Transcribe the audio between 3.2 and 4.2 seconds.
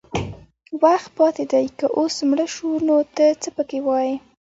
څه پکې وایې